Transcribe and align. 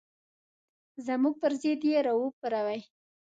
زموږ 1.05 1.33
پر 1.41 1.53
ضد 1.61 1.81
یې 1.89 1.99
راوپاروئ. 2.05 2.81